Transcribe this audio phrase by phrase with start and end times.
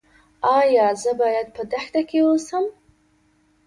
[0.57, 2.65] ایا زه باید په دښته کې اوسم؟